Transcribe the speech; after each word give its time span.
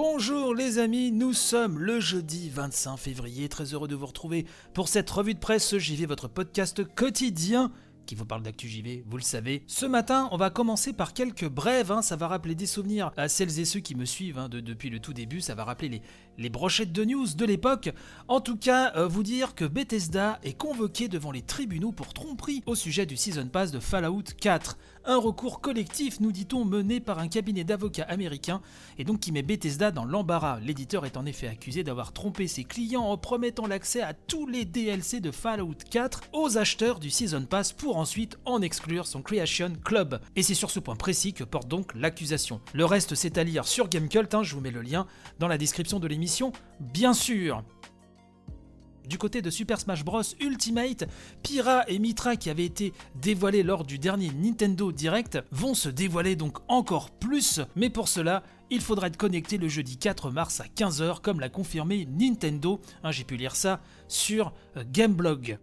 Bonjour 0.00 0.54
les 0.54 0.78
amis, 0.78 1.10
nous 1.10 1.32
sommes 1.32 1.80
le 1.80 1.98
jeudi 1.98 2.50
25 2.50 2.96
février, 2.98 3.48
très 3.48 3.74
heureux 3.74 3.88
de 3.88 3.96
vous 3.96 4.06
retrouver 4.06 4.46
pour 4.72 4.86
cette 4.86 5.10
revue 5.10 5.34
de 5.34 5.40
presse 5.40 5.76
JV, 5.76 6.06
votre 6.06 6.28
podcast 6.28 6.84
quotidien 6.94 7.72
qui 8.08 8.14
vous 8.14 8.24
parle 8.24 8.42
d'actu 8.42 8.68
JV, 8.68 9.04
vous 9.06 9.18
le 9.18 9.22
savez. 9.22 9.64
Ce 9.66 9.84
matin, 9.84 10.28
on 10.32 10.38
va 10.38 10.48
commencer 10.48 10.94
par 10.94 11.12
quelques 11.12 11.48
brèves, 11.48 11.92
hein. 11.92 12.00
ça 12.00 12.16
va 12.16 12.26
rappeler 12.26 12.54
des 12.54 12.64
souvenirs 12.64 13.12
à 13.18 13.28
celles 13.28 13.60
et 13.60 13.66
ceux 13.66 13.80
qui 13.80 13.94
me 13.94 14.06
suivent 14.06 14.38
hein, 14.38 14.48
depuis 14.48 14.88
le 14.88 14.98
tout 14.98 15.12
début, 15.12 15.42
ça 15.42 15.54
va 15.54 15.64
rappeler 15.64 16.00
les, 16.38 16.48
brochettes 16.48 16.92
de 16.92 17.04
news 17.04 17.26
de 17.36 17.44
l'époque. 17.44 17.90
En 18.26 18.40
tout 18.40 18.56
cas, 18.56 18.94
euh, 18.96 19.06
vous 19.06 19.22
dire 19.22 19.54
que 19.54 19.66
Bethesda 19.66 20.38
est 20.42 20.56
convoqué 20.56 21.08
devant 21.08 21.32
les 21.32 21.42
tribunaux 21.42 21.92
pour 21.92 22.14
tromperie 22.14 22.62
au 22.64 22.74
sujet 22.74 23.04
du 23.04 23.16
Season 23.16 23.48
Pass 23.48 23.72
de 23.72 23.78
Fallout 23.78 24.22
4. 24.40 24.78
Un 25.04 25.18
recours 25.18 25.60
collectif, 25.60 26.20
nous 26.20 26.32
dit-on, 26.32 26.64
mené 26.64 27.00
par 27.00 27.18
un 27.18 27.28
cabinet 27.28 27.64
d'avocats 27.64 28.04
américains 28.04 28.60
et 28.98 29.04
donc 29.04 29.20
qui 29.20 29.32
met 29.32 29.42
Bethesda 29.42 29.90
dans 29.90 30.04
l'embarras. 30.04 30.60
L'éditeur 30.60 31.06
est 31.06 31.16
en 31.16 31.26
effet 31.26 31.48
accusé 31.48 31.84
d'avoir 31.84 32.12
trompé 32.12 32.46
ses 32.46 32.64
clients 32.64 33.04
en 33.04 33.16
promettant 33.16 33.66
l'accès 33.66 34.02
à 34.02 34.14
tous 34.14 34.46
les 34.46 34.64
DLC 34.64 35.20
de 35.20 35.30
Fallout 35.30 35.74
4 35.90 36.24
aux 36.32 36.58
acheteurs 36.58 36.98
du 36.98 37.10
Season 37.10 37.44
Pass 37.44 37.72
pour 37.72 37.96
ensuite 37.96 38.38
en 38.44 38.60
exclure 38.60 39.06
son 39.06 39.22
Creation 39.22 39.72
Club. 39.84 40.20
Et 40.36 40.42
c'est 40.42 40.54
sur 40.54 40.70
ce 40.70 40.80
point 40.80 40.96
précis 40.96 41.32
que 41.32 41.44
porte 41.44 41.68
donc 41.68 41.94
l'accusation. 41.94 42.60
Le 42.74 42.84
reste 42.84 43.14
c'est 43.14 43.38
à 43.38 43.44
lire 43.44 43.66
sur 43.66 43.88
Gamecult, 43.88 44.34
hein, 44.34 44.42
je 44.42 44.54
vous 44.54 44.60
mets 44.60 44.70
le 44.70 44.82
lien 44.82 45.06
dans 45.38 45.48
la 45.48 45.58
description 45.58 45.98
de 46.00 46.06
l'émission, 46.06 46.52
bien 46.80 47.14
sûr. 47.14 47.62
Du 49.08 49.16
côté 49.16 49.40
de 49.40 49.48
Super 49.48 49.80
Smash 49.80 50.04
Bros 50.04 50.20
Ultimate, 50.38 51.04
Pyra 51.42 51.88
et 51.88 51.98
Mitra 51.98 52.36
qui 52.36 52.50
avaient 52.50 52.66
été 52.66 52.92
dévoilés 53.14 53.62
lors 53.62 53.84
du 53.84 53.98
dernier 53.98 54.30
Nintendo 54.30 54.92
Direct 54.92 55.38
vont 55.50 55.72
se 55.72 55.88
dévoiler 55.88 56.36
donc 56.36 56.58
encore 56.68 57.10
plus, 57.10 57.62
mais 57.74 57.88
pour 57.88 58.06
cela, 58.06 58.42
il 58.68 58.82
faudra 58.82 59.06
être 59.06 59.16
connecté 59.16 59.56
le 59.56 59.66
jeudi 59.66 59.96
4 59.96 60.30
mars 60.30 60.60
à 60.60 60.66
15h 60.66 61.22
comme 61.22 61.40
l'a 61.40 61.48
confirmé 61.48 62.06
Nintendo, 62.06 62.82
hein, 63.02 63.10
j'ai 63.10 63.24
pu 63.24 63.38
lire 63.38 63.56
ça 63.56 63.80
sur 64.08 64.52
euh, 64.76 64.84
Gameblog. 64.92 65.58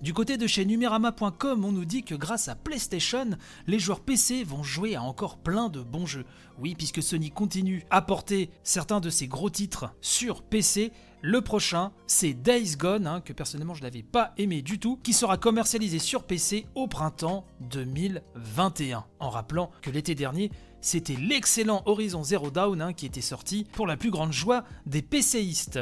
Du 0.00 0.14
côté 0.14 0.38
de 0.38 0.46
chez 0.46 0.64
Numerama.com, 0.64 1.62
on 1.62 1.72
nous 1.72 1.84
dit 1.84 2.04
que 2.04 2.14
grâce 2.14 2.48
à 2.48 2.54
PlayStation, 2.54 3.32
les 3.66 3.78
joueurs 3.78 4.00
PC 4.00 4.44
vont 4.44 4.62
jouer 4.62 4.94
à 4.94 5.02
encore 5.02 5.36
plein 5.36 5.68
de 5.68 5.82
bons 5.82 6.06
jeux. 6.06 6.24
Oui, 6.58 6.74
puisque 6.74 7.02
Sony 7.02 7.30
continue 7.30 7.84
à 7.90 8.00
porter 8.00 8.48
certains 8.62 9.00
de 9.00 9.10
ses 9.10 9.28
gros 9.28 9.50
titres 9.50 9.92
sur 10.00 10.42
PC, 10.42 10.90
le 11.22 11.42
prochain, 11.42 11.92
c'est 12.06 12.32
Days 12.32 12.76
Gone, 12.76 13.06
hein, 13.06 13.20
que 13.20 13.34
personnellement 13.34 13.74
je 13.74 13.82
n'avais 13.82 14.02
pas 14.02 14.32
aimé 14.38 14.62
du 14.62 14.78
tout, 14.78 14.98
qui 15.02 15.12
sera 15.12 15.36
commercialisé 15.36 15.98
sur 15.98 16.22
PC 16.22 16.66
au 16.74 16.86
printemps 16.86 17.44
2021. 17.60 19.04
En 19.18 19.28
rappelant 19.28 19.70
que 19.82 19.90
l'été 19.90 20.14
dernier, 20.14 20.50
c'était 20.80 21.16
l'excellent 21.16 21.82
Horizon 21.84 22.24
Zero 22.24 22.50
Dawn 22.50 22.80
hein, 22.80 22.92
qui 22.94 23.04
était 23.04 23.20
sorti 23.20 23.66
pour 23.72 23.86
la 23.86 23.98
plus 23.98 24.10
grande 24.10 24.32
joie 24.32 24.64
des 24.86 25.02
PCistes. 25.02 25.80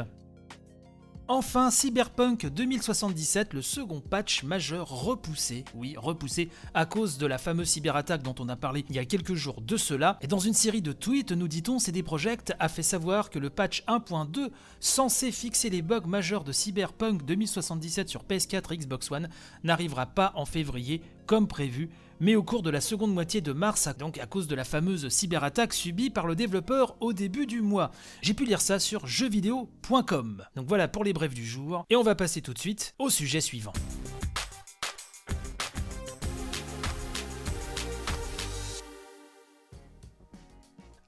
Enfin, 1.31 1.69
Cyberpunk 1.69 2.47
2077, 2.47 3.53
le 3.53 3.61
second 3.61 4.01
patch 4.01 4.41
majeur 4.41 4.89
repoussé, 4.89 5.63
oui, 5.75 5.93
repoussé 5.95 6.49
à 6.73 6.87
cause 6.87 7.19
de 7.19 7.27
la 7.27 7.37
fameuse 7.37 7.67
cyberattaque 7.69 8.23
dont 8.23 8.33
on 8.39 8.49
a 8.49 8.55
parlé 8.55 8.83
il 8.89 8.95
y 8.95 8.97
a 8.97 9.05
quelques 9.05 9.35
jours 9.35 9.61
de 9.61 9.77
cela. 9.77 10.17
Et 10.21 10.27
dans 10.27 10.39
une 10.39 10.55
série 10.55 10.81
de 10.81 10.91
tweets, 10.91 11.31
nous 11.31 11.47
dit-on, 11.47 11.77
CD 11.77 12.01
Projekt 12.01 12.55
a 12.57 12.67
fait 12.67 12.81
savoir 12.81 13.29
que 13.29 13.37
le 13.37 13.51
patch 13.51 13.83
1.2, 13.87 14.49
censé 14.79 15.31
fixer 15.31 15.69
les 15.69 15.83
bugs 15.83 16.07
majeurs 16.07 16.43
de 16.43 16.51
Cyberpunk 16.51 17.23
2077 17.23 18.09
sur 18.09 18.23
PS4 18.23 18.73
et 18.73 18.77
Xbox 18.77 19.11
One, 19.11 19.29
n'arrivera 19.63 20.07
pas 20.07 20.33
en 20.33 20.47
février 20.47 21.03
comme 21.27 21.47
prévu, 21.47 21.91
mais 22.19 22.35
au 22.35 22.43
cours 22.43 22.63
de 22.63 22.69
la 22.69 22.81
seconde 22.81 23.13
moitié 23.13 23.41
de 23.41 23.53
mars, 23.53 23.89
donc 23.97 24.17
à 24.17 24.25
cause 24.25 24.47
de 24.47 24.55
la 24.55 24.63
fameuse 24.63 25.09
cyberattaque 25.09 25.73
subie 25.73 26.09
par 26.09 26.27
le 26.27 26.35
développeur 26.35 26.95
au 26.99 27.13
début 27.13 27.45
du 27.45 27.61
mois. 27.61 27.91
J'ai 28.21 28.33
pu 28.33 28.45
lire 28.45 28.61
ça 28.61 28.79
sur 28.79 29.07
jeuxvideo.com. 29.07 30.43
Donc 30.55 30.67
voilà 30.67 30.87
pour 30.87 31.03
les 31.03 31.13
brèves 31.13 31.33
du 31.33 31.45
jour, 31.45 31.85
et 31.89 31.95
on 31.95 32.03
va 32.03 32.15
passer 32.15 32.41
tout 32.41 32.53
de 32.53 32.59
suite 32.59 32.93
au 32.99 33.09
sujet 33.09 33.41
suivant. 33.41 33.73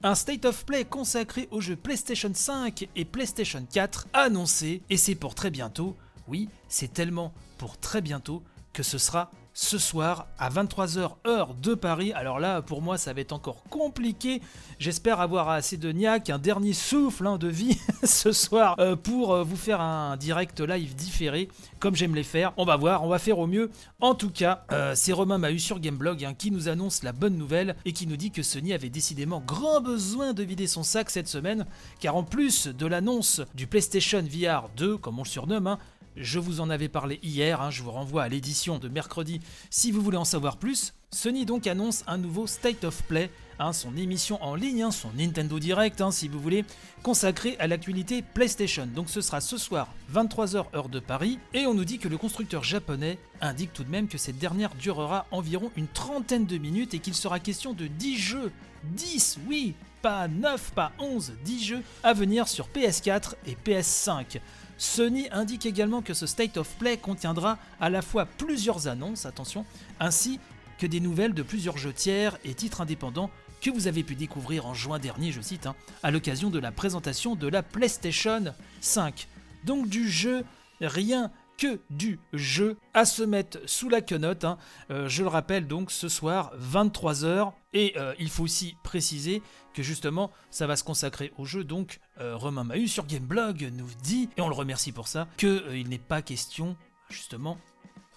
Un 0.04 0.16
State 0.16 0.46
of 0.46 0.66
Play 0.66 0.84
consacré 0.84 1.46
aux 1.52 1.60
jeux 1.60 1.76
PlayStation 1.76 2.32
5 2.34 2.88
et 2.96 3.04
PlayStation 3.04 3.64
4 3.72 4.08
annoncé, 4.12 4.82
et 4.90 4.96
c'est 4.96 5.14
pour 5.14 5.36
très 5.36 5.50
bientôt. 5.50 5.96
Oui, 6.26 6.48
c'est 6.68 6.92
tellement 6.92 7.32
pour 7.56 7.78
très 7.78 8.00
bientôt 8.00 8.42
que 8.72 8.82
ce 8.82 8.98
sera 8.98 9.30
ce 9.54 9.78
soir 9.78 10.28
à 10.38 10.48
23h 10.48 11.16
heure 11.26 11.54
de 11.54 11.74
Paris. 11.74 12.12
Alors 12.12 12.40
là, 12.40 12.62
pour 12.62 12.82
moi, 12.82 12.98
ça 12.98 13.12
va 13.12 13.20
être 13.20 13.32
encore 13.32 13.64
compliqué. 13.64 14.40
J'espère 14.78 15.20
avoir 15.20 15.48
assez 15.48 15.76
de 15.76 15.92
niaque, 15.92 16.30
un 16.30 16.38
dernier 16.38 16.72
souffle 16.72 17.26
hein, 17.26 17.38
de 17.38 17.48
vie 17.48 17.78
ce 18.04 18.32
soir 18.32 18.76
euh, 18.78 18.96
pour 18.96 19.34
euh, 19.34 19.42
vous 19.42 19.56
faire 19.56 19.80
un 19.80 20.16
direct 20.16 20.60
live 20.60 20.94
différé, 20.94 21.48
comme 21.80 21.94
j'aime 21.94 22.14
les 22.14 22.22
faire. 22.22 22.52
On 22.56 22.64
va 22.64 22.76
voir, 22.76 23.04
on 23.04 23.08
va 23.08 23.18
faire 23.18 23.38
au 23.38 23.46
mieux. 23.46 23.70
En 24.00 24.14
tout 24.14 24.30
cas, 24.30 24.64
euh, 24.72 24.94
c'est 24.94 25.12
Romain 25.12 25.38
Mahu 25.38 25.58
sur 25.58 25.80
Gameblog 25.80 26.24
hein, 26.24 26.34
qui 26.34 26.50
nous 26.50 26.68
annonce 26.68 27.02
la 27.02 27.12
bonne 27.12 27.36
nouvelle 27.36 27.76
et 27.84 27.92
qui 27.92 28.06
nous 28.06 28.16
dit 28.16 28.30
que 28.30 28.42
Sony 28.42 28.72
avait 28.72 28.90
décidément 28.90 29.40
grand 29.40 29.80
besoin 29.80 30.32
de 30.32 30.42
vider 30.42 30.66
son 30.66 30.82
sac 30.82 31.10
cette 31.10 31.28
semaine, 31.28 31.66
car 32.00 32.16
en 32.16 32.24
plus 32.24 32.68
de 32.68 32.86
l'annonce 32.86 33.42
du 33.54 33.66
PlayStation 33.66 34.22
VR 34.22 34.68
2, 34.76 34.96
comme 34.96 35.18
on 35.18 35.24
le 35.24 35.28
surnomme, 35.28 35.66
hein, 35.66 35.78
je 36.16 36.38
vous 36.38 36.60
en 36.60 36.70
avais 36.70 36.88
parlé 36.88 37.18
hier, 37.22 37.60
hein, 37.60 37.70
je 37.70 37.82
vous 37.82 37.90
renvoie 37.90 38.22
à 38.22 38.28
l'édition 38.28 38.78
de 38.78 38.88
mercredi 38.88 39.40
si 39.70 39.90
vous 39.90 40.02
voulez 40.02 40.16
en 40.16 40.24
savoir 40.24 40.56
plus. 40.56 40.94
Sony 41.10 41.44
donc 41.44 41.66
annonce 41.66 42.04
un 42.06 42.16
nouveau 42.16 42.46
State 42.46 42.84
of 42.84 43.02
Play, 43.02 43.30
hein, 43.58 43.72
son 43.72 43.96
émission 43.96 44.42
en 44.42 44.54
ligne, 44.54 44.82
hein, 44.82 44.90
son 44.90 45.10
Nintendo 45.12 45.58
Direct 45.58 46.02
si 46.10 46.28
vous 46.28 46.40
voulez, 46.40 46.64
consacré 47.02 47.56
à 47.58 47.66
l'actualité 47.66 48.22
PlayStation. 48.22 48.86
Donc 48.86 49.10
ce 49.10 49.20
sera 49.20 49.40
ce 49.40 49.58
soir 49.58 49.88
23h 50.12 50.74
heure 50.74 50.88
de 50.88 51.00
Paris 51.00 51.38
et 51.52 51.66
on 51.66 51.74
nous 51.74 51.84
dit 51.84 51.98
que 51.98 52.08
le 52.08 52.18
constructeur 52.18 52.64
japonais 52.64 53.18
indique 53.40 53.72
tout 53.72 53.84
de 53.84 53.90
même 53.90 54.08
que 54.08 54.18
cette 54.18 54.38
dernière 54.38 54.74
durera 54.74 55.26
environ 55.30 55.70
une 55.76 55.88
trentaine 55.88 56.46
de 56.46 56.58
minutes 56.58 56.94
et 56.94 56.98
qu'il 56.98 57.14
sera 57.14 57.40
question 57.40 57.74
de 57.74 57.86
10 57.86 58.18
jeux. 58.18 58.52
10, 58.84 59.38
oui, 59.46 59.74
pas 60.00 60.28
9, 60.28 60.72
pas 60.72 60.92
11, 60.98 61.34
10 61.44 61.64
jeux 61.64 61.82
à 62.02 62.12
venir 62.12 62.48
sur 62.48 62.68
PS4 62.68 63.34
et 63.46 63.56
PS5. 63.64 64.40
Sony 64.82 65.28
indique 65.30 65.64
également 65.64 66.02
que 66.02 66.12
ce 66.12 66.26
State 66.26 66.56
of 66.56 66.68
Play 66.74 66.96
contiendra 66.96 67.56
à 67.80 67.88
la 67.88 68.02
fois 68.02 68.26
plusieurs 68.26 68.88
annonces, 68.88 69.26
attention, 69.26 69.64
ainsi 70.00 70.40
que 70.76 70.88
des 70.88 70.98
nouvelles 70.98 71.34
de 71.34 71.44
plusieurs 71.44 71.78
jeux 71.78 71.92
tiers 71.92 72.36
et 72.44 72.52
titres 72.52 72.80
indépendants 72.80 73.30
que 73.60 73.70
vous 73.70 73.86
avez 73.86 74.02
pu 74.02 74.16
découvrir 74.16 74.66
en 74.66 74.74
juin 74.74 74.98
dernier, 74.98 75.30
je 75.30 75.40
cite, 75.40 75.66
hein, 75.66 75.76
à 76.02 76.10
l'occasion 76.10 76.50
de 76.50 76.58
la 76.58 76.72
présentation 76.72 77.36
de 77.36 77.46
la 77.46 77.62
PlayStation 77.62 78.42
5. 78.80 79.28
Donc 79.62 79.88
du 79.88 80.10
jeu, 80.10 80.44
rien 80.80 81.30
que 81.62 81.78
du 81.90 82.18
jeu 82.32 82.76
à 82.92 83.04
se 83.04 83.22
mettre 83.22 83.60
sous 83.66 83.88
la 83.88 84.00
quenotte. 84.00 84.42
Hein. 84.42 84.58
Euh, 84.90 85.08
je 85.08 85.22
le 85.22 85.28
rappelle 85.28 85.68
donc 85.68 85.92
ce 85.92 86.08
soir 86.08 86.50
23h 86.58 87.52
et 87.72 87.92
euh, 87.96 88.14
il 88.18 88.30
faut 88.30 88.42
aussi 88.42 88.74
préciser 88.82 89.42
que 89.72 89.80
justement 89.80 90.32
ça 90.50 90.66
va 90.66 90.74
se 90.74 90.82
consacrer 90.82 91.32
au 91.38 91.44
jeu. 91.44 91.62
Donc 91.62 92.00
euh, 92.18 92.36
Romain 92.36 92.64
Mahut 92.64 92.88
sur 92.88 93.06
Gameblog 93.06 93.70
nous 93.76 93.86
dit, 94.02 94.28
et 94.36 94.40
on 94.40 94.48
le 94.48 94.56
remercie 94.56 94.90
pour 94.90 95.06
ça, 95.06 95.28
qu'il 95.36 95.88
n'est 95.88 95.98
pas 95.98 96.20
question 96.20 96.76
justement 97.10 97.58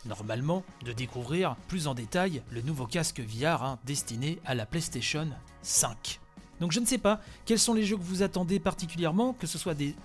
normalement 0.05 0.63
de 0.83 0.91
découvrir 0.91 1.55
plus 1.67 1.85
en 1.85 1.93
détail 1.93 2.41
le 2.49 2.63
nouveau 2.63 2.87
casque 2.87 3.19
VR 3.19 3.61
hein, 3.61 3.79
destiné 3.85 4.39
à 4.43 4.55
la 4.55 4.65
PlayStation 4.65 5.27
5. 5.61 6.19
Donc 6.61 6.71
je 6.71 6.79
ne 6.79 6.85
sais 6.87 6.97
pas 6.97 7.21
quels 7.45 7.59
sont 7.59 7.75
les 7.75 7.83
jeux 7.83 7.97
que 7.97 8.01
vous 8.01 8.23
attendez 8.23 8.59
particulièrement, 8.59 9.33
que 9.33 9.45
ce 9.45 9.59
soit 9.59 9.75
des 9.75 9.95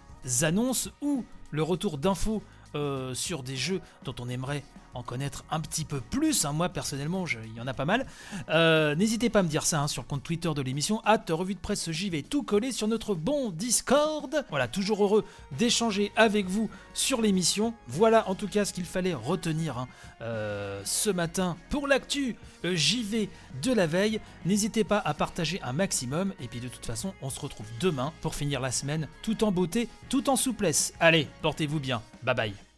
annonces 0.42 0.90
ou 1.00 1.24
le 1.50 1.62
retour 1.62 1.96
d'infos 1.96 2.42
euh, 2.74 3.14
sur 3.14 3.42
des 3.42 3.56
jeux 3.56 3.80
dont 4.04 4.14
on 4.20 4.28
aimerait 4.28 4.62
en 4.94 5.02
connaître 5.02 5.44
un 5.50 5.60
petit 5.60 5.84
peu 5.84 6.00
plus. 6.00 6.44
Hein. 6.44 6.52
Moi, 6.52 6.68
personnellement, 6.68 7.24
il 7.26 7.56
y 7.56 7.60
en 7.60 7.66
a 7.66 7.74
pas 7.74 7.84
mal. 7.84 8.06
Euh, 8.48 8.94
n'hésitez 8.94 9.30
pas 9.30 9.40
à 9.40 9.42
me 9.42 9.48
dire 9.48 9.64
ça 9.64 9.80
hein, 9.80 9.88
sur 9.88 10.02
le 10.02 10.08
compte 10.08 10.22
Twitter 10.22 10.50
de 10.54 10.62
l'émission, 10.62 11.02
hâte 11.04 11.30
revue 11.30 11.54
de 11.54 11.60
presse 11.60 11.88
vais 11.88 12.22
tout 12.22 12.42
coller 12.42 12.72
sur 12.72 12.88
notre 12.88 13.14
bon 13.14 13.50
Discord. 13.50 14.44
Voilà, 14.50 14.68
toujours 14.68 15.04
heureux 15.04 15.24
d'échanger 15.58 16.12
avec 16.16 16.46
vous 16.46 16.70
sur 16.94 17.20
l'émission. 17.20 17.74
Voilà 17.88 18.28
en 18.28 18.34
tout 18.34 18.48
cas 18.48 18.64
ce 18.64 18.72
qu'il 18.72 18.84
fallait 18.84 19.14
retenir 19.14 19.78
hein, 19.78 19.88
euh, 20.22 20.80
ce 20.84 21.10
matin 21.10 21.56
pour 21.68 21.86
l'actu 21.86 22.36
euh, 22.64 22.74
JV 22.74 23.28
de 23.62 23.72
la 23.72 23.86
veille. 23.86 24.20
N'hésitez 24.44 24.84
pas 24.84 24.98
à 24.98 25.14
partager 25.14 25.60
un 25.62 25.72
maximum. 25.72 26.32
Et 26.40 26.48
puis 26.48 26.60
de 26.60 26.68
toute 26.68 26.86
façon, 26.86 27.14
on 27.22 27.30
se 27.30 27.40
retrouve 27.40 27.66
demain 27.80 28.12
pour 28.20 28.34
finir 28.34 28.60
la 28.60 28.70
semaine 28.70 29.08
tout 29.22 29.44
en 29.44 29.52
beauté, 29.52 29.88
tout 30.08 30.28
en 30.30 30.36
souplesse. 30.36 30.92
Allez, 31.00 31.28
portez-vous 31.42 31.80
bien. 31.80 32.02
Bye 32.22 32.34
bye. 32.34 32.69